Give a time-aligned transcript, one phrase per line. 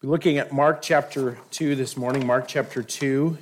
[0.00, 3.36] We're looking at Mark chapter 2 this morning, Mark chapter 2.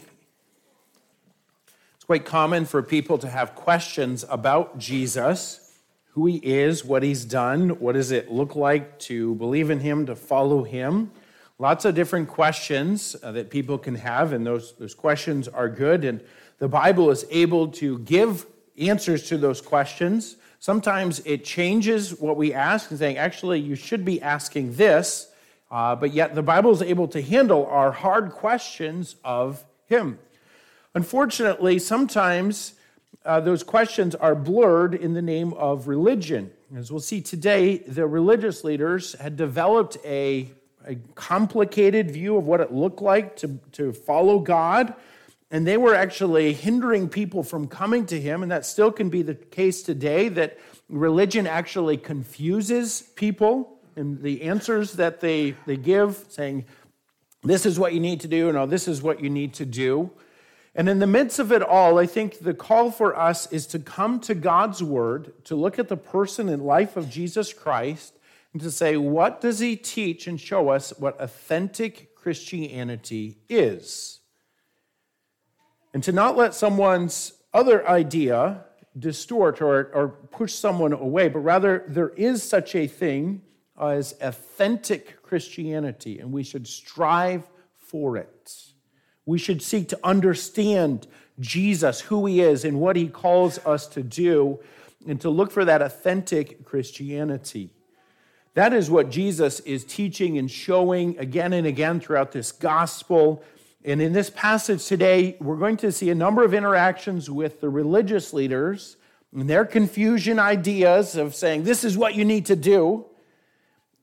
[1.96, 5.78] It's quite common for people to have questions about Jesus,
[6.12, 10.06] who he is, what he's done, what does it look like to believe in him,
[10.06, 11.10] to follow him.
[11.58, 16.06] Lots of different questions uh, that people can have, and those, those questions are good.
[16.06, 16.22] And
[16.56, 18.46] the Bible is able to give
[18.78, 20.36] answers to those questions.
[20.58, 25.32] Sometimes it changes what we ask and saying, actually, you should be asking this
[25.70, 30.18] uh, but yet the Bible is able to handle our hard questions of Him.
[30.94, 32.74] Unfortunately, sometimes
[33.24, 36.50] uh, those questions are blurred in the name of religion.
[36.74, 40.50] As we'll see today, the religious leaders had developed a,
[40.86, 44.94] a complicated view of what it looked like to, to follow God,
[45.50, 49.22] and they were actually hindering people from coming to Him, and that still can be
[49.22, 56.26] the case today that religion actually confuses people and the answers that they, they give,
[56.28, 56.66] saying,
[57.42, 59.64] this is what you need to do, no, oh, this is what you need to
[59.64, 60.10] do.
[60.74, 63.78] And in the midst of it all, I think the call for us is to
[63.78, 68.14] come to God's word, to look at the person and life of Jesus Christ,
[68.52, 74.20] and to say, what does he teach and show us what authentic Christianity is?
[75.94, 78.64] And to not let someone's other idea
[78.98, 83.42] distort or, or push someone away, but rather there is such a thing
[83.80, 87.42] as authentic Christianity, and we should strive
[87.76, 88.52] for it.
[89.24, 91.06] We should seek to understand
[91.40, 94.60] Jesus, who he is, and what he calls us to do,
[95.06, 97.70] and to look for that authentic Christianity.
[98.54, 103.42] That is what Jesus is teaching and showing again and again throughout this gospel.
[103.84, 107.68] And in this passage today, we're going to see a number of interactions with the
[107.68, 108.96] religious leaders
[109.32, 113.04] and their confusion ideas of saying, this is what you need to do.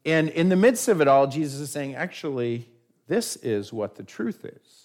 [0.05, 2.67] And in the midst of it all, Jesus is saying, actually,
[3.07, 4.83] this is what the truth is.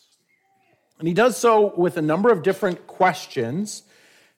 [0.98, 3.84] And he does so with a number of different questions.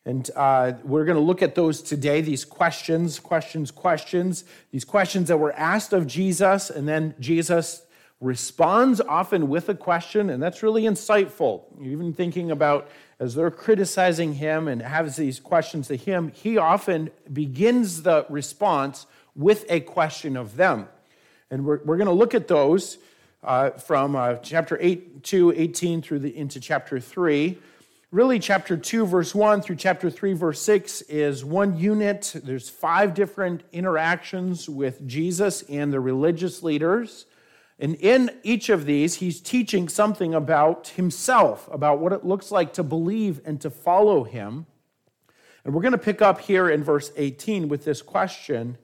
[0.05, 5.29] And uh, we're going to look at those today these questions, questions, questions, these questions
[5.29, 6.71] that were asked of Jesus.
[6.71, 7.83] And then Jesus
[8.21, 10.31] responds often with a question.
[10.31, 11.65] And that's really insightful.
[11.83, 12.89] Even thinking about
[13.19, 19.07] as they're criticizing him and has these questions to him, he often begins the response
[19.35, 20.89] with a question of them.
[21.51, 22.99] And we're, we're going to look at those
[23.43, 27.59] uh, from uh, chapter 8, 2, 18 through the, into chapter 3.
[28.13, 32.35] Really, chapter 2, verse 1 through chapter 3, verse 6 is one unit.
[32.43, 37.27] There's five different interactions with Jesus and the religious leaders.
[37.79, 42.73] And in each of these, he's teaching something about himself, about what it looks like
[42.75, 44.67] to believe and to follow him.
[45.65, 48.77] And we're going to pick up here in verse 18 with this question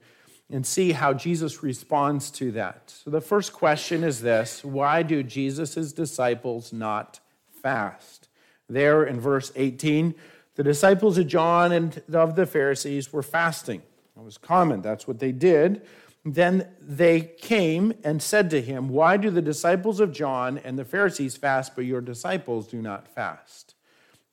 [0.49, 2.93] and see how Jesus responds to that.
[3.03, 7.19] So the first question is this Why do Jesus' disciples not
[7.61, 8.29] fast?
[8.69, 10.15] There in verse 18,
[10.55, 13.81] the disciples of John and of the Pharisees were fasting.
[14.17, 15.85] It was common, that's what they did.
[16.25, 20.83] Then they came and said to him, Why do the disciples of John and the
[20.83, 23.75] Pharisees fast, but your disciples do not fast?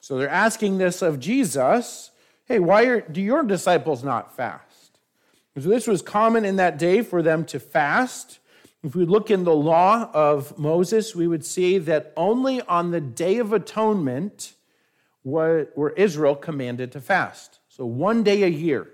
[0.00, 2.10] So they're asking this of Jesus
[2.46, 4.73] Hey, why are, do your disciples not fast?
[5.56, 8.40] So this was common in that day for them to fast.
[8.82, 13.00] If we look in the law of Moses, we would see that only on the
[13.00, 14.54] Day of Atonement
[15.22, 17.60] were, Israel commanded to fast.
[17.68, 18.88] So one day a year.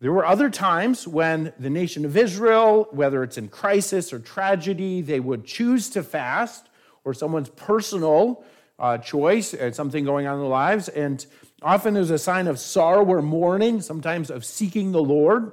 [0.00, 5.02] There were other times when the nation of Israel, whether it's in crisis or tragedy,
[5.02, 6.68] they would choose to fast,
[7.04, 8.44] or someone's personal
[8.78, 10.88] uh, choice, and something going on in their lives.
[10.88, 11.24] And
[11.62, 15.52] often there's a sign of sorrow or mourning, sometimes of seeking the Lord.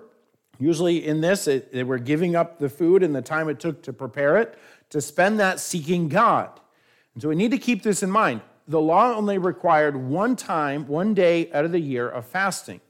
[0.60, 3.84] Usually, in this, it, they were giving up the food and the time it took
[3.84, 4.58] to prepare it
[4.90, 6.60] to spend that seeking God.
[7.14, 8.42] And so we need to keep this in mind.
[8.68, 12.82] The law only required one time, one day out of the year of fasting.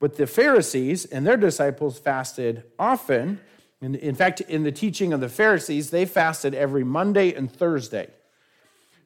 [0.00, 3.40] But the Pharisees and their disciples fasted often.
[3.80, 8.08] And in fact, in the teaching of the Pharisees, they fasted every Monday and Thursday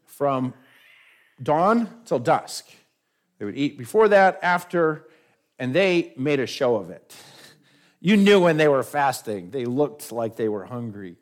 [0.04, 0.54] from
[1.42, 2.68] dawn till dusk.
[3.38, 5.08] They would eat before that, after,
[5.58, 7.16] and they made a show of it.
[8.04, 11.14] You knew when they were fasting, they looked like they were hungry.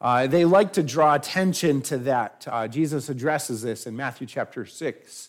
[0.00, 2.44] Uh, they like to draw attention to that.
[2.50, 5.28] Uh, Jesus addresses this in Matthew chapter 6.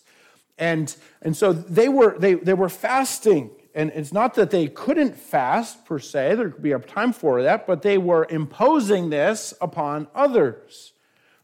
[0.58, 3.52] And, and so they were, they, they were fasting.
[3.72, 7.40] And it's not that they couldn't fast per se, there could be a time for
[7.40, 10.92] that, but they were imposing this upon others.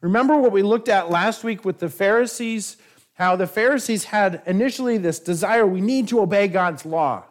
[0.01, 2.79] Remember what we looked at last week with the Pharisees?
[3.15, 7.27] How the Pharisees had initially this desire we need to obey God's law.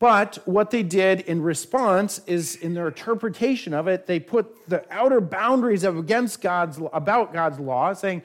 [0.00, 4.84] But what they did in response is in their interpretation of it, they put the
[4.90, 8.22] outer boundaries of against God's about God's law, saying,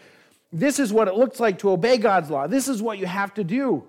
[0.51, 2.45] this is what it looks like to obey God's law.
[2.45, 3.83] This is what you have to do.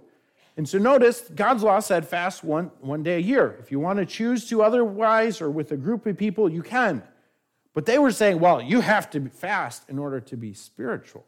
[0.56, 3.56] And so notice God's law said fast one, one day a year.
[3.60, 7.02] If you want to choose to otherwise or with a group of people, you can.
[7.74, 11.26] But they were saying, well, you have to fast in order to be spiritual,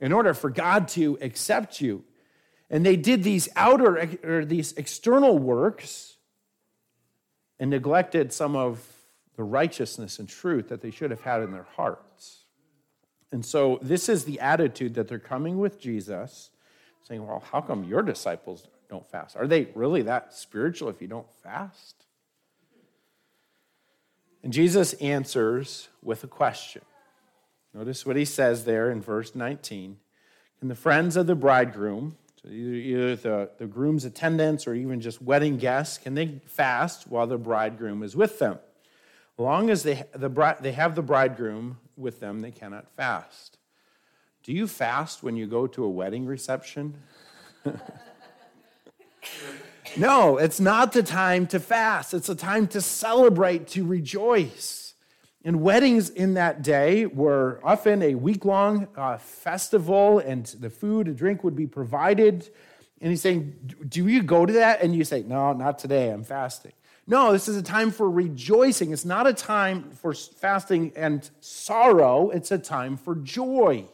[0.00, 2.04] in order for God to accept you.
[2.70, 6.16] And they did these outer or these external works
[7.58, 8.86] and neglected some of
[9.36, 12.44] the righteousness and truth that they should have had in their hearts.
[13.32, 16.50] And so this is the attitude that they're coming with Jesus,
[17.02, 19.36] saying, Well, how come your disciples don't fast?
[19.36, 22.04] Are they really that spiritual if you don't fast?
[24.42, 26.82] And Jesus answers with a question.
[27.72, 29.96] Notice what he says there in verse 19.
[30.60, 35.00] Can the friends of the bridegroom, so either, either the, the groom's attendants or even
[35.00, 38.58] just wedding guests, can they fast while the bridegroom is with them?
[39.38, 43.56] Long as they, the, they have the bridegroom with them, they cannot fast.
[44.42, 46.94] Do you fast when you go to a wedding reception?
[49.96, 52.12] no, it's not the time to fast.
[52.12, 54.83] It's a time to celebrate, to rejoice.
[55.46, 61.06] And weddings in that day were often a week long uh, festival, and the food
[61.06, 62.48] and drink would be provided.
[63.02, 64.80] And he's saying, Do you go to that?
[64.80, 66.10] And you say, No, not today.
[66.10, 66.72] I'm fasting.
[67.06, 68.90] No, this is a time for rejoicing.
[68.90, 73.84] It's not a time for fasting and sorrow, it's a time for joy.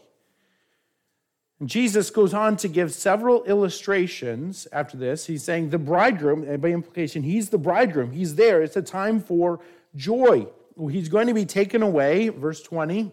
[1.58, 5.26] And Jesus goes on to give several illustrations after this.
[5.26, 8.12] He's saying the bridegroom, by implication, he's the bridegroom.
[8.12, 8.62] He's there.
[8.62, 9.60] It's a time for
[9.96, 10.46] joy.
[10.88, 13.12] He's going to be taken away, verse 20,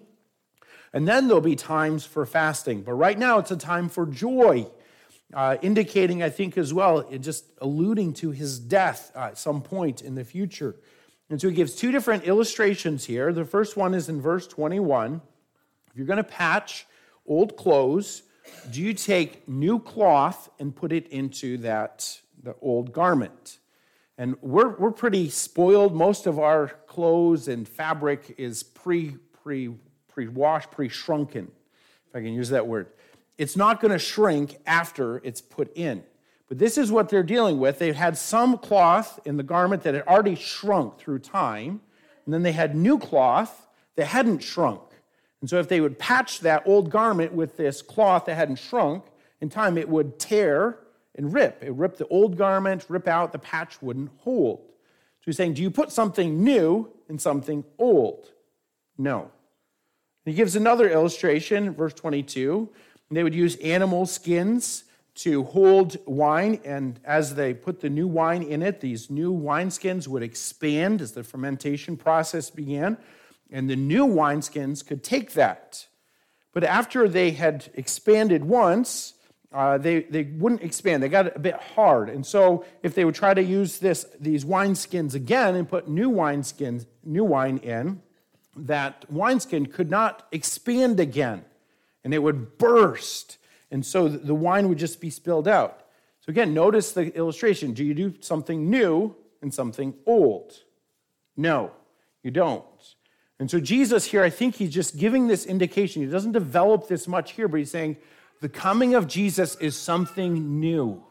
[0.93, 2.81] and then there'll be times for fasting.
[2.83, 4.67] But right now, it's a time for joy
[5.33, 10.15] uh, indicating, I think, as well, just alluding to his death at some point in
[10.15, 10.75] the future.
[11.29, 13.33] And so he gives two different illustrations here.
[13.33, 15.21] The first one is in verse 21.
[15.91, 16.87] If you're going to patch
[17.25, 18.23] old clothes,
[18.71, 23.59] do you take new cloth and put it into that the old garment?
[24.17, 25.95] And we're, we're pretty spoiled.
[25.95, 29.75] Most of our clothes and fabric is pre pre
[30.07, 31.51] pre washed, pre shrunken,
[32.09, 32.87] if I can use that word
[33.37, 36.03] it's not going to shrink after it's put in.
[36.49, 37.77] But this is what they're dealing with.
[37.77, 41.81] They had some cloth in the garment that had already shrunk through time,
[42.25, 44.81] and then they had new cloth that hadn't shrunk.
[45.41, 49.05] And so if they would patch that old garment with this cloth that hadn't shrunk,
[49.39, 50.79] in time it would tear
[51.17, 51.63] and rip.
[51.63, 54.59] It ripped the old garment, rip out, the patch wouldn't hold.
[54.59, 58.31] So he's saying, Do you put something new in something old?
[58.97, 59.31] No.
[60.25, 62.69] He gives another illustration, verse 22.
[63.11, 64.83] They would use animal skins
[65.15, 70.07] to hold wine, and as they put the new wine in it, these new wineskins
[70.07, 72.97] would expand as the fermentation process began,
[73.49, 75.87] and the new wineskins could take that.
[76.53, 79.13] But after they had expanded once,
[79.53, 81.01] uh, they, they wouldn't expand.
[81.01, 82.09] They got a bit hard.
[82.09, 86.11] And so if they would try to use this, these wineskins again and put new
[86.11, 88.01] wineskins, new wine in,
[88.55, 91.45] that wineskin could not expand again
[92.03, 93.37] and it would burst.
[93.71, 95.83] And so the wine would just be spilled out.
[96.21, 97.73] So again, notice the illustration.
[97.73, 100.53] Do you do something new and something old?
[101.37, 101.71] No,
[102.23, 102.63] you don't.
[103.39, 106.01] And so Jesus here, I think he's just giving this indication.
[106.01, 107.97] He doesn't develop this much here, but he's saying
[108.41, 111.03] the coming of Jesus is something new.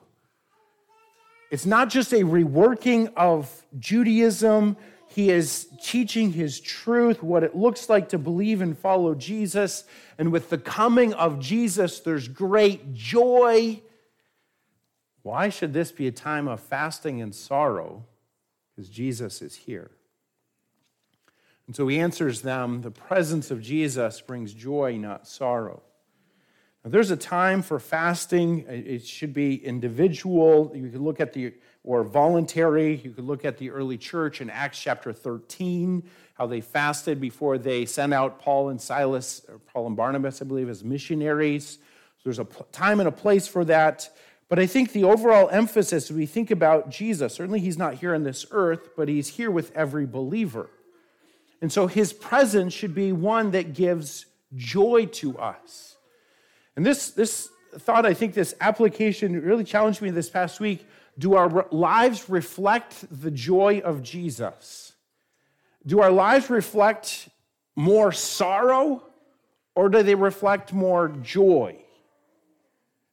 [1.50, 4.76] It's not just a reworking of Judaism
[5.16, 9.84] he is teaching his truth, what it looks like to believe and follow Jesus.
[10.18, 13.80] And with the coming of Jesus, there's great joy.
[15.22, 18.04] Why should this be a time of fasting and sorrow?
[18.74, 19.90] Because Jesus is here.
[21.66, 25.82] And so he answers them the presence of Jesus brings joy, not sorrow.
[26.88, 30.70] There's a time for fasting, it should be individual.
[30.72, 31.52] You could look at the
[31.86, 32.96] or voluntary.
[32.96, 36.02] You could look at the early church in Acts chapter 13,
[36.34, 40.44] how they fasted before they sent out Paul and Silas, or Paul and Barnabas, I
[40.44, 41.78] believe, as missionaries.
[42.18, 44.10] So there's a time and a place for that.
[44.48, 48.24] But I think the overall emphasis, we think about Jesus, certainly he's not here on
[48.24, 50.68] this earth, but he's here with every believer.
[51.62, 55.95] And so his presence should be one that gives joy to us.
[56.76, 60.86] And this, this thought, I think this application really challenged me this past week
[61.18, 64.92] do our lives reflect the joy of Jesus?
[65.86, 67.30] Do our lives reflect
[67.74, 69.02] more sorrow
[69.74, 71.76] or do they reflect more joy?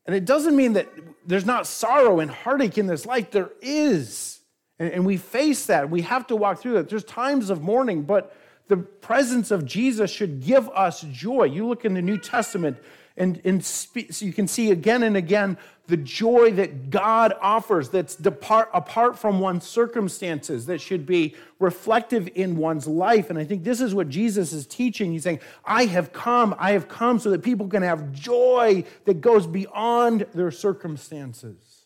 [0.06, 0.90] And it doesn't mean that
[1.26, 3.32] there's not sorrow and heartache in this life.
[3.32, 4.42] There is.
[4.80, 5.90] And, and we face that.
[5.90, 6.90] We have to walk through that.
[6.90, 8.36] There's times of mourning, but
[8.68, 11.46] the presence of Jesus should give us joy.
[11.46, 12.78] You look in the New Testament,
[13.16, 18.16] and, and so you can see again and again the joy that God offers that's
[18.16, 23.30] depart, apart from one's circumstances, that should be reflective in one's life.
[23.30, 25.12] And I think this is what Jesus is teaching.
[25.12, 29.20] He's saying, I have come, I have come so that people can have joy that
[29.20, 31.86] goes beyond their circumstances.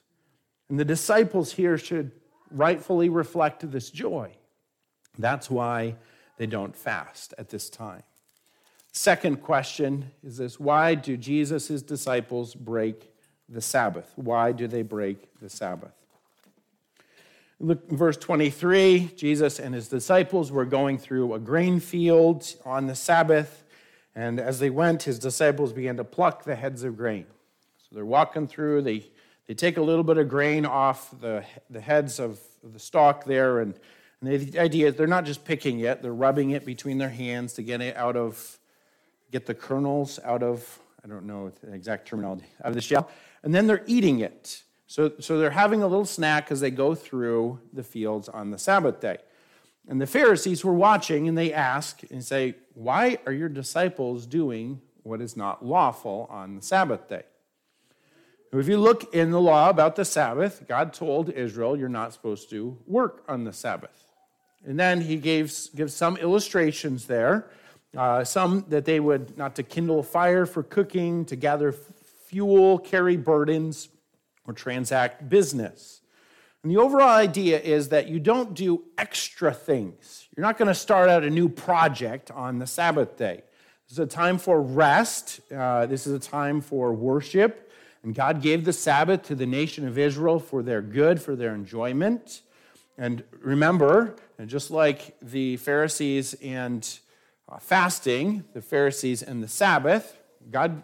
[0.70, 2.12] And the disciples here should
[2.52, 4.32] rightfully reflect this joy.
[5.18, 5.96] That's why
[6.38, 8.04] they don't fast at this time.
[8.98, 13.14] Second question is this why do Jesus' disciples break
[13.48, 14.12] the Sabbath?
[14.16, 15.92] Why do they break the Sabbath?
[17.60, 22.96] Look, verse 23 Jesus and his disciples were going through a grain field on the
[22.96, 23.64] Sabbath,
[24.16, 27.28] and as they went, his disciples began to pluck the heads of grain.
[27.78, 29.06] So they're walking through, they,
[29.46, 33.60] they take a little bit of grain off the, the heads of the stalk there,
[33.60, 33.76] and,
[34.22, 37.54] and the idea is they're not just picking it, they're rubbing it between their hands
[37.54, 38.57] to get it out of,
[39.32, 43.10] get the kernels out of, I don't know the exact terminology, out of the shell
[43.44, 44.64] and then they're eating it.
[44.88, 48.58] So, so they're having a little snack as they go through the fields on the
[48.58, 49.18] Sabbath day.
[49.88, 54.82] And the Pharisees were watching and they ask and say, Why are your disciples doing
[55.04, 57.24] what is not lawful on the Sabbath day?
[58.54, 62.50] If you look in the law about the Sabbath, God told Israel, You're not supposed
[62.50, 64.12] to work on the Sabbath.
[64.66, 67.50] And then he gave, gives some illustrations there,
[67.98, 71.74] uh, some that they would not to kindle fire for cooking, to gather
[72.28, 73.90] fuel, carry burdens,
[74.46, 76.02] or transact business.
[76.64, 80.28] And the overall idea is that you don't do extra things.
[80.36, 83.44] You're not going to start out a new project on the Sabbath day.
[83.88, 85.40] This is a time for rest.
[85.52, 87.72] Uh, this is a time for worship.
[88.04, 91.56] And God gave the Sabbath to the nation of Israel for their good, for their
[91.56, 92.42] enjoyment.
[92.98, 97.00] And remember, and just like the Pharisees and
[97.50, 100.18] Uh, fasting, the Pharisees and the Sabbath,
[100.52, 100.84] God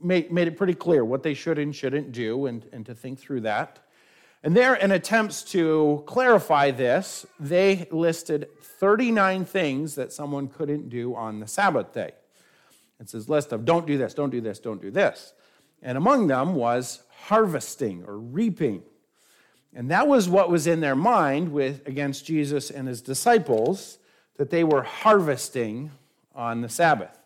[0.00, 3.20] made, made it pretty clear what they should and shouldn't do and, and to think
[3.20, 3.78] through that.
[4.42, 11.14] And there, in attempts to clarify this, they listed 39 things that someone couldn't do
[11.14, 12.12] on the Sabbath day.
[12.98, 15.34] It's this list of don't do this, don't do this, don't do this.
[15.82, 18.82] And among them was harvesting or reaping.
[19.72, 23.98] And that was what was in their mind with against Jesus and his disciples
[24.36, 25.90] that they were harvesting
[26.34, 27.18] on the Sabbath.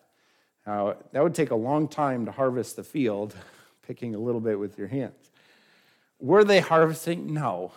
[0.66, 3.34] Now, that would take a long time to harvest the field,
[3.86, 5.30] picking a little bit with your hands.
[6.18, 7.32] Were they harvesting?
[7.32, 7.72] No.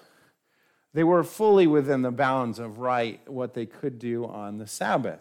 [0.94, 5.20] They were fully within the bounds of right what they could do on the Sabbath.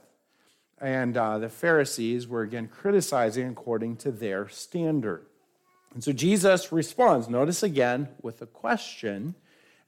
[0.80, 5.26] And uh, the Pharisees were again criticizing according to their standard.
[5.92, 9.34] And so Jesus responds, notice again, with a question,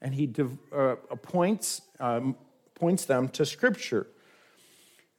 [0.01, 0.29] and he
[0.75, 2.35] uh, points, um,
[2.81, 4.07] points them to Scripture.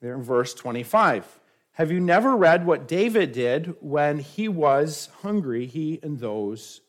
[0.00, 1.38] There in verse 25.
[1.74, 6.80] Have you never read what David did when he was hungry, he and those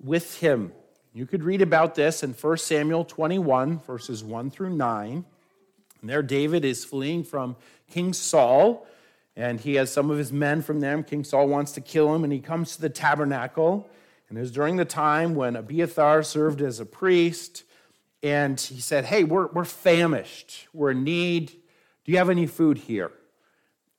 [0.00, 0.72] with him?
[1.12, 5.24] You could read about this in 1 Samuel 21, verses 1 through 9.
[6.00, 7.56] And there, David is fleeing from
[7.90, 8.86] King Saul,
[9.34, 11.02] and he has some of his men from there.
[11.02, 13.90] King Saul wants to kill him, and he comes to the tabernacle.
[14.28, 17.64] And it was during the time when Abiathar served as a priest,
[18.22, 20.68] and he said, Hey, we're, we're famished.
[20.72, 21.48] We're in need.
[22.04, 23.12] Do you have any food here?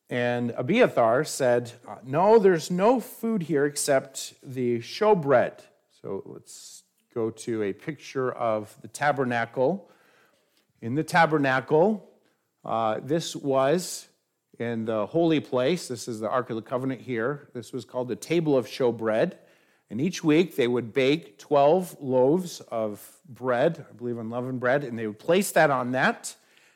[0.09, 5.59] And Abiathar said, uh, No, there's no food here except the showbread.
[6.01, 9.89] So let's go to a picture of the tabernacle.
[10.81, 12.09] In the tabernacle,
[12.65, 14.07] uh, this was
[14.59, 15.87] in the holy place.
[15.87, 17.49] This is the Ark of the Covenant here.
[17.53, 19.33] This was called the table of showbread.
[19.91, 24.97] And each week they would bake 12 loaves of bread, I believe unleavened bread, and
[24.97, 26.33] they would place that on that.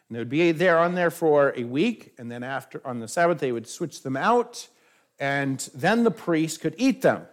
[0.09, 3.07] And they would be there on there for a week, and then after on the
[3.07, 4.67] Sabbath they would switch them out,
[5.17, 7.25] and then the priest could eat them.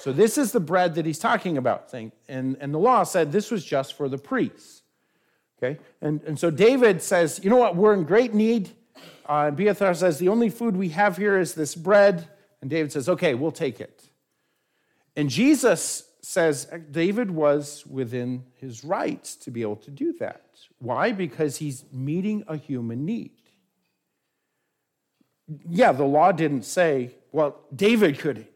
[0.00, 1.92] So this is the bread that he's talking about.
[1.92, 4.82] Saying, and, and the law said this was just for the priests.
[5.62, 5.78] Okay?
[6.02, 8.70] And, and so David says, you know what, we're in great need.
[9.26, 12.28] Uh, Abiathar says, the only food we have here is this bread.
[12.60, 14.08] And David says, okay, we'll take it.
[15.16, 20.42] And Jesus says David was within his rights to be able to do that.
[20.78, 21.12] Why?
[21.12, 23.32] Because he's meeting a human need.
[25.68, 28.46] Yeah, the law didn't say, well, David could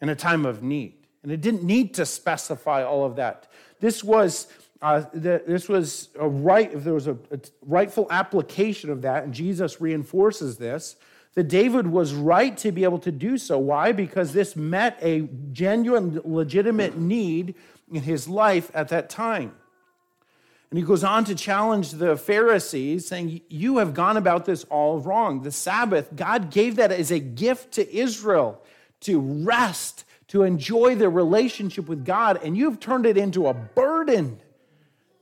[0.00, 0.94] in a time of need.
[1.22, 3.48] And it didn't need to specify all of that.
[3.80, 4.46] This was,
[4.80, 9.34] uh, this was a right, if there was a, a rightful application of that, and
[9.34, 10.96] Jesus reinforces this,
[11.34, 13.58] that David was right to be able to do so.
[13.58, 13.92] Why?
[13.92, 17.54] Because this met a genuine, legitimate need
[17.92, 19.54] in his life at that time.
[20.70, 25.00] And he goes on to challenge the Pharisees, saying, You have gone about this all
[25.00, 25.42] wrong.
[25.42, 28.62] The Sabbath, God gave that as a gift to Israel
[29.00, 34.40] to rest, to enjoy their relationship with God, and you've turned it into a burden.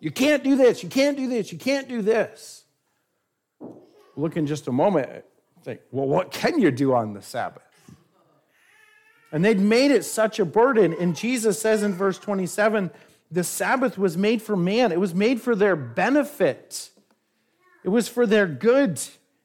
[0.01, 2.65] You can't do this, you can't do this, you can't do this.
[4.17, 5.25] Look in just a moment,
[5.69, 7.63] think, well, what can you do on the Sabbath?
[9.31, 10.95] And they'd made it such a burden.
[10.95, 12.91] And Jesus says in verse 27
[13.31, 16.89] the Sabbath was made for man, it was made for their benefit,
[17.85, 18.99] it was for their good.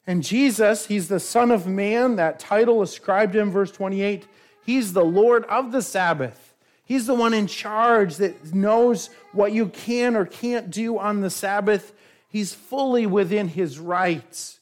[0.06, 4.26] And Jesus, he's the Son of Man, that title ascribed him, verse 28,
[4.64, 6.54] he's the Lord of the Sabbath.
[6.86, 11.30] He's the one in charge that knows what you can or can't do on the
[11.30, 11.92] Sabbath.
[12.28, 14.60] He's fully within his rights.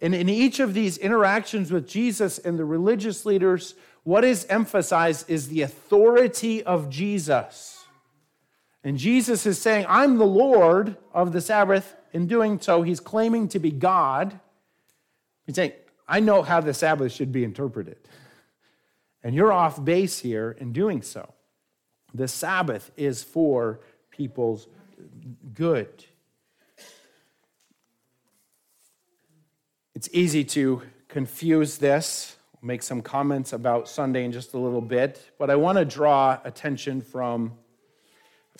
[0.00, 3.74] And in each of these interactions with Jesus and the religious leaders,
[4.04, 7.84] what is emphasized is the authority of Jesus.
[8.84, 11.96] And Jesus is saying, I'm the Lord of the Sabbath.
[12.12, 14.38] In doing so, he's claiming to be God.
[15.46, 15.72] He's saying,
[16.06, 17.98] I know how the Sabbath should be interpreted.
[19.22, 21.34] And you're off base here in doing so.
[22.14, 24.68] The Sabbath is for people's
[25.54, 26.04] good.
[29.98, 32.36] It's easy to confuse this.
[32.54, 35.84] I'll make some comments about Sunday in just a little bit, but I want to
[35.84, 37.54] draw attention from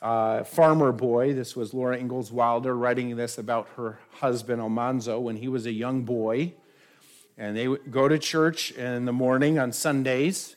[0.02, 1.34] uh, Farmer Boy.
[1.34, 5.70] This was Laura Ingalls Wilder writing this about her husband, Almanzo, when he was a
[5.70, 6.54] young boy.
[7.36, 10.56] And they would go to church in the morning on Sundays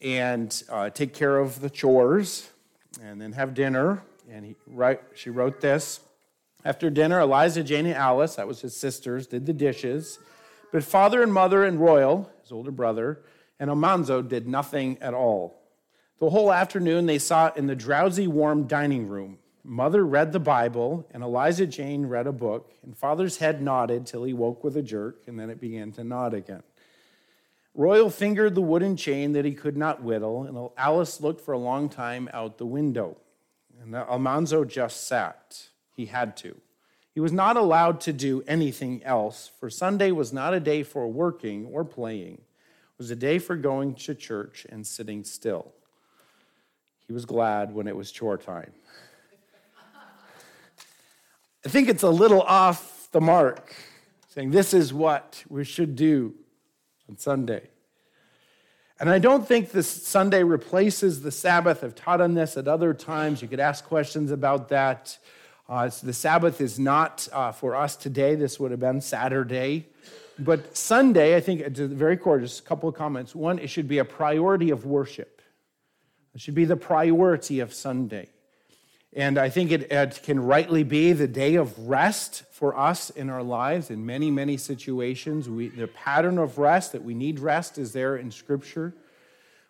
[0.00, 2.50] and uh, take care of the chores
[3.02, 4.04] and then have dinner.
[4.30, 4.54] And he,
[5.16, 5.98] she wrote this
[6.64, 10.18] after dinner, Eliza, Jane, and Alice, that was his sisters, did the dishes.
[10.72, 13.22] But father and mother and Royal, his older brother,
[13.60, 15.60] and Almanzo did nothing at all.
[16.18, 19.38] The whole afternoon they sat in the drowsy, warm dining room.
[19.62, 24.24] Mother read the Bible, and Eliza Jane read a book, and father's head nodded till
[24.24, 26.62] he woke with a jerk, and then it began to nod again.
[27.74, 31.58] Royal fingered the wooden chain that he could not whittle, and Alice looked for a
[31.58, 33.16] long time out the window.
[33.82, 35.68] And Almanzo just sat.
[35.94, 36.56] He had to.
[37.12, 41.06] He was not allowed to do anything else, for Sunday was not a day for
[41.06, 42.34] working or playing.
[42.34, 45.72] It was a day for going to church and sitting still.
[47.06, 48.72] He was glad when it was chore time.
[51.64, 53.74] I think it's a little off the mark,
[54.28, 56.34] saying this is what we should do
[57.08, 57.68] on Sunday.
[59.00, 61.82] And I don't think this Sunday replaces the Sabbath.
[61.82, 63.42] I've taught on this at other times.
[63.42, 65.18] You could ask questions about that.
[65.68, 68.34] Uh, the Sabbath is not uh, for us today.
[68.34, 69.86] This would have been Saturday.
[70.38, 73.34] But Sunday, I think, it's very core, just a couple of comments.
[73.34, 75.40] One, it should be a priority of worship.
[76.34, 78.28] It should be the priority of Sunday.
[79.16, 83.30] And I think it, it, can rightly be the day of rest for us in
[83.30, 85.48] our lives in many, many situations.
[85.48, 88.92] We, the pattern of rest, that we need rest, is there in Scripture.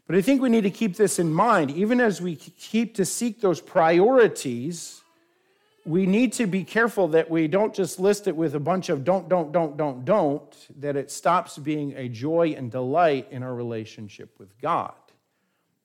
[0.06, 1.70] But I think we need to keep this in mind.
[1.70, 5.03] Even as we keep to seek those priorities,
[5.84, 9.04] we need to be careful that we don't just list it with a bunch of
[9.04, 13.54] don't, don't, don't, don't, don't, that it stops being a joy and delight in our
[13.54, 14.94] relationship with God.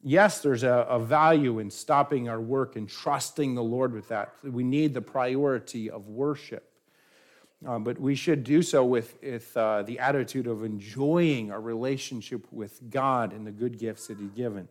[0.01, 4.33] Yes, there's a, a value in stopping our work and trusting the Lord with that.
[4.43, 6.65] We need the priority of worship.
[7.67, 12.47] Uh, but we should do so with, with uh, the attitude of enjoying our relationship
[12.51, 14.69] with God and the good gifts that He's given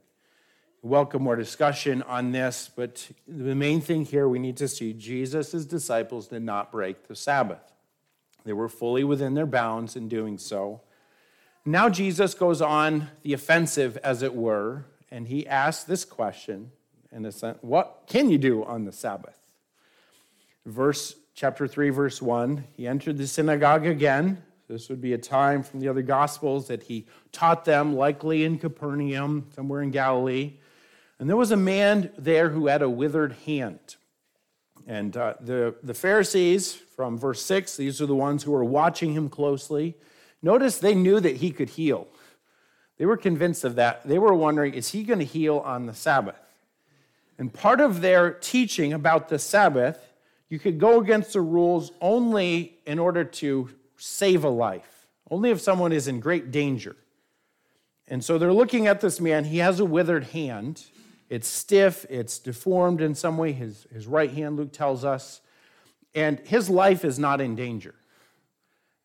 [0.82, 5.64] welcome more discussion on this, but the main thing here we need to see Jesus'
[5.64, 7.72] disciples did not break the Sabbath.
[8.44, 10.82] They were fully within their bounds in doing so.
[11.64, 16.70] Now Jesus goes on the offensive, as it were, and he asks this question
[17.10, 19.38] in a sense, what can you do on the Sabbath?
[20.64, 24.42] Verse chapter 3, verse 1, he entered the synagogue again.
[24.68, 28.58] This would be a time from the other gospels that he taught them, likely in
[28.58, 30.54] Capernaum, somewhere in Galilee.
[31.18, 33.96] And there was a man there who had a withered hand.
[34.86, 39.12] And uh, the, the Pharisees, from verse 6, these are the ones who were watching
[39.12, 39.96] him closely.
[40.42, 42.08] Notice they knew that he could heal.
[42.96, 44.06] They were convinced of that.
[44.06, 46.40] They were wondering, is he going to heal on the Sabbath?
[47.38, 50.12] And part of their teaching about the Sabbath,
[50.48, 55.60] you could go against the rules only in order to save a life, only if
[55.60, 56.96] someone is in great danger.
[58.08, 59.44] And so they're looking at this man.
[59.44, 60.84] He has a withered hand.
[61.28, 63.52] It's stiff, it's deformed in some way.
[63.52, 65.40] His, his right hand, Luke tells us,
[66.14, 67.94] and his life is not in danger.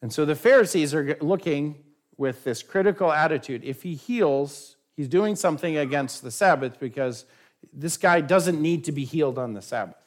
[0.01, 1.83] And so the Pharisees are looking
[2.17, 3.63] with this critical attitude.
[3.63, 7.25] If he heals, he's doing something against the Sabbath because
[7.73, 10.05] this guy doesn't need to be healed on the Sabbath.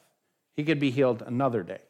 [0.55, 1.81] He could be healed another day.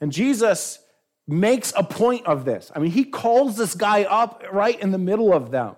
[0.00, 0.78] And Jesus
[1.26, 2.70] makes a point of this.
[2.74, 5.76] I mean, he calls this guy up right in the middle of them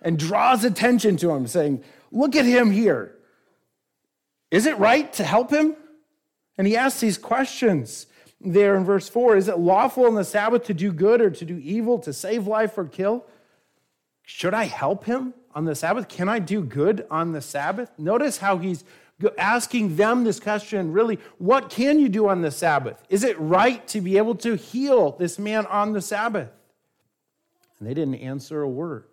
[0.00, 3.16] and draws attention to him, saying, Look at him here.
[4.50, 5.74] Is it right to help him?
[6.58, 8.06] And he asks these questions
[8.40, 11.44] there in verse 4 Is it lawful on the Sabbath to do good or to
[11.44, 13.24] do evil, to save life or kill?
[14.24, 16.08] Should I help him on the Sabbath?
[16.08, 17.90] Can I do good on the Sabbath?
[17.98, 18.84] Notice how he's
[19.38, 23.02] asking them this question really, what can you do on the Sabbath?
[23.08, 26.50] Is it right to be able to heal this man on the Sabbath?
[27.78, 29.06] And they didn't answer a word.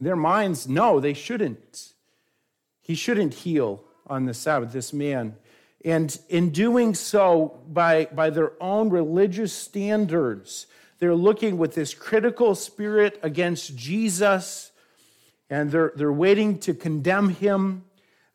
[0.00, 1.92] Their minds, no, they shouldn't.
[2.80, 5.36] He shouldn't heal on the Sabbath, this man.
[5.84, 10.66] And in doing so, by, by their own religious standards,
[10.98, 14.72] they're looking with this critical spirit against Jesus,
[15.48, 17.84] and they're, they're waiting to condemn him.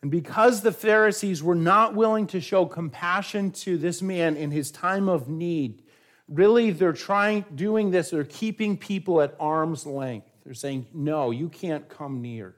[0.01, 4.71] And because the Pharisees were not willing to show compassion to this man in his
[4.71, 5.83] time of need,
[6.27, 10.27] really they're trying, doing this, they're keeping people at arm's length.
[10.43, 12.55] They're saying, no, you can't come near.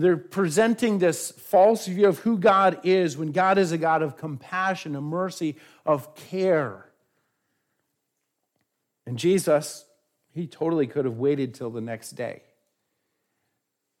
[0.00, 4.16] They're presenting this false view of who God is when God is a God of
[4.16, 6.86] compassion, of mercy, of care.
[9.06, 9.84] And Jesus,
[10.32, 12.42] he totally could have waited till the next day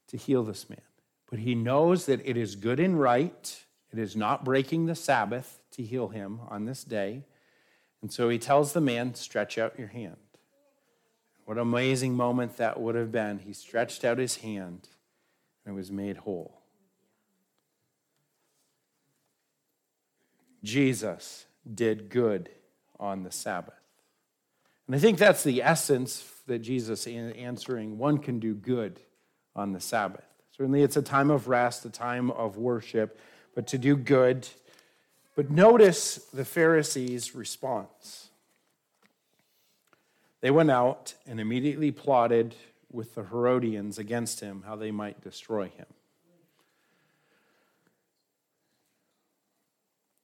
[0.08, 0.80] to heal this man.
[1.28, 5.60] But he knows that it is good and right, it is not breaking the Sabbath
[5.72, 7.24] to heal him on this day.
[8.02, 10.16] And so he tells the man, Stretch out your hand.
[11.44, 13.40] What an amazing moment that would have been.
[13.40, 14.88] He stretched out his hand
[15.64, 16.60] and was made whole.
[20.62, 22.50] Jesus did good
[22.98, 23.74] on the Sabbath.
[24.86, 29.00] And I think that's the essence that Jesus answering one can do good
[29.54, 30.24] on the Sabbath.
[30.56, 33.18] Certainly it's a time of rest, a time of worship,
[33.54, 34.48] but to do good.
[35.36, 38.28] But notice the Pharisees' response.
[40.40, 42.54] They went out and immediately plotted
[42.90, 45.86] with the Herodians against him, how they might destroy him.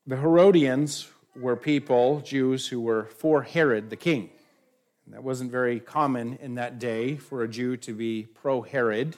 [0.07, 4.31] The Herodians were people, Jews, who were for Herod the king.
[5.09, 9.17] That wasn't very common in that day for a Jew to be pro Herod.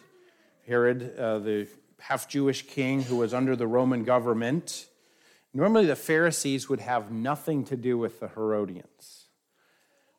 [0.67, 4.87] Herod, uh, the half Jewish king who was under the Roman government.
[5.55, 9.29] Normally, the Pharisees would have nothing to do with the Herodians.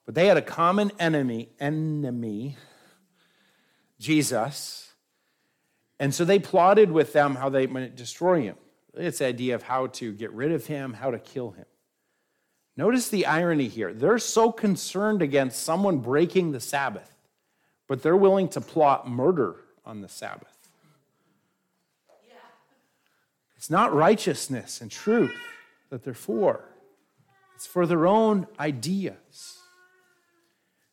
[0.06, 2.58] But they had a common enemy, enemy
[4.00, 4.94] Jesus.
[6.00, 8.56] And so they plotted with them how they might destroy him.
[8.94, 11.66] It's the idea of how to get rid of him, how to kill him.
[12.76, 13.94] Notice the irony here.
[13.94, 17.14] They're so concerned against someone breaking the Sabbath,
[17.88, 20.56] but they're willing to plot murder on the Sabbath.
[23.58, 25.36] It's not righteousness and truth
[25.90, 26.64] that they're for,
[27.56, 29.58] it's for their own ideas.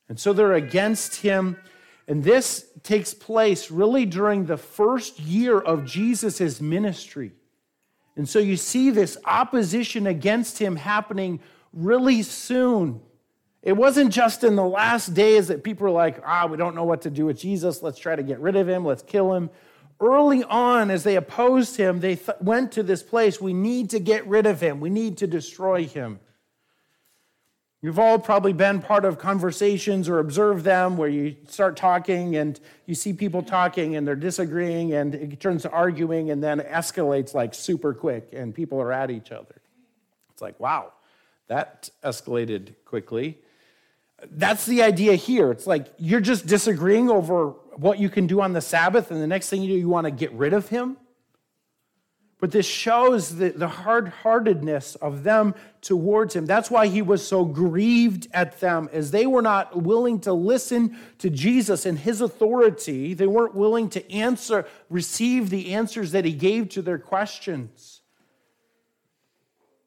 [0.08, 1.56] And so they're against him
[2.08, 7.32] and this takes place really during the first year of Jesus' ministry.
[8.16, 11.40] And so you see this opposition against him happening
[11.72, 13.00] really soon.
[13.62, 16.84] It wasn't just in the last days that people were like, ah, we don't know
[16.84, 17.82] what to do with Jesus.
[17.82, 18.84] Let's try to get rid of him.
[18.84, 19.50] Let's kill him.
[19.98, 23.98] Early on, as they opposed him, they th- went to this place we need to
[23.98, 26.20] get rid of him, we need to destroy him.
[27.82, 32.58] You've all probably been part of conversations or observed them where you start talking and
[32.86, 37.34] you see people talking and they're disagreeing and it turns to arguing and then escalates
[37.34, 39.60] like super quick and people are at each other.
[40.32, 40.92] It's like, wow,
[41.48, 43.38] that escalated quickly.
[44.30, 45.50] That's the idea here.
[45.50, 49.26] It's like you're just disagreeing over what you can do on the Sabbath, and the
[49.26, 50.96] next thing you do, you want to get rid of him.
[52.38, 56.44] But this shows the, the hard heartedness of them towards him.
[56.44, 60.98] That's why he was so grieved at them, as they were not willing to listen
[61.18, 63.14] to Jesus and his authority.
[63.14, 68.02] They weren't willing to answer, receive the answers that he gave to their questions.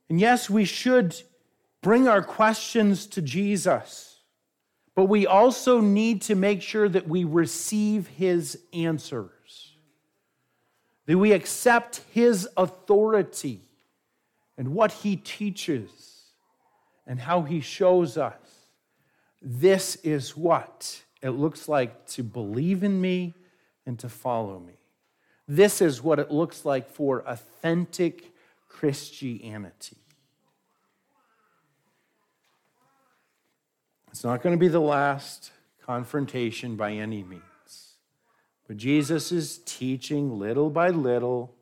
[0.10, 1.22] And yes, we should
[1.82, 4.22] bring our questions to Jesus,
[4.96, 9.38] but we also need to make sure that we receive his answers
[11.10, 13.62] that we accept his authority
[14.60, 15.89] and what he teaches
[17.08, 18.67] and how he shows us.
[19.41, 23.34] This is what it looks like to believe in me
[23.88, 24.74] and to follow me.
[25.48, 28.32] This is what it looks like for authentic
[28.67, 29.98] Christianity.
[34.12, 35.50] It's not going to be the last
[35.84, 37.49] confrontation by any means.
[38.69, 41.55] But Jesus is teaching little by little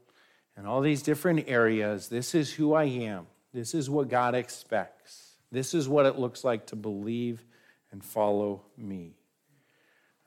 [0.57, 2.09] in all these different areas.
[2.09, 3.27] This is who I am.
[3.53, 5.37] This is what God expects.
[5.49, 7.45] This is what it looks like to believe
[7.93, 9.15] and follow me.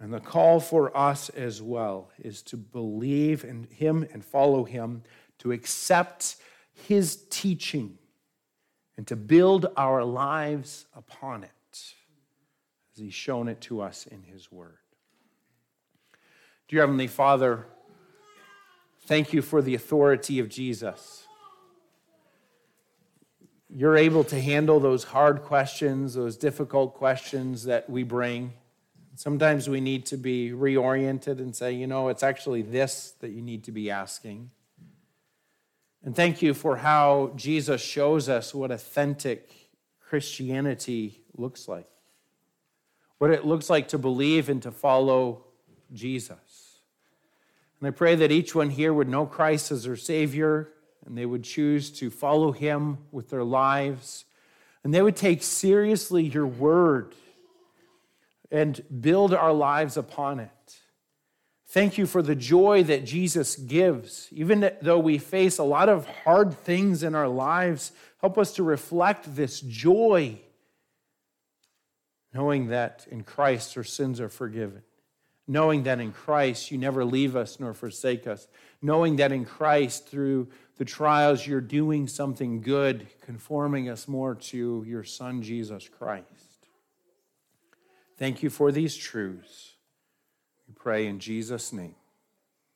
[0.00, 5.02] And the call for us as well is to believe in Him and follow Him,
[5.40, 6.36] to accept
[6.72, 7.98] His teaching,
[8.96, 14.50] and to build our lives upon it as He's shown it to us in His
[14.50, 14.79] Word.
[16.70, 17.66] Dear Heavenly Father,
[19.00, 21.26] thank you for the authority of Jesus.
[23.68, 28.52] You're able to handle those hard questions, those difficult questions that we bring.
[29.16, 33.42] Sometimes we need to be reoriented and say, you know, it's actually this that you
[33.42, 34.52] need to be asking.
[36.04, 39.50] And thank you for how Jesus shows us what authentic
[39.98, 41.88] Christianity looks like,
[43.18, 45.46] what it looks like to believe and to follow
[45.92, 46.80] Jesus.
[47.80, 50.72] And I pray that each one here would know Christ as their Savior
[51.06, 54.24] and they would choose to follow Him with their lives.
[54.84, 57.14] And they would take seriously your word
[58.50, 60.50] and build our lives upon it.
[61.68, 64.28] Thank you for the joy that Jesus gives.
[64.32, 68.64] Even though we face a lot of hard things in our lives, help us to
[68.64, 70.40] reflect this joy,
[72.34, 74.82] knowing that in Christ our sins are forgiven,
[75.50, 78.46] knowing that in Christ you never leave us nor forsake us,
[78.80, 84.84] knowing that in Christ through the trials you're doing something good, conforming us more to
[84.86, 86.68] your Son, Jesus Christ.
[88.16, 89.72] Thank you for these truths.
[90.68, 91.96] We pray in Jesus' name.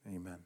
[0.09, 0.39] Amen.